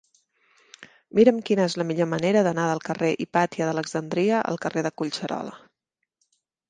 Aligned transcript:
Mira'm 1.17 1.41
quina 1.49 1.67
és 1.71 1.75
la 1.81 1.85
millor 1.89 2.09
manera 2.13 2.43
d'anar 2.47 2.65
del 2.71 2.81
carrer 2.87 3.11
d'Hipàtia 3.19 3.67
d'Alexandria 3.69 4.41
al 4.53 4.59
carrer 4.65 4.85
de 4.89 4.93
Collserola. 5.03 5.55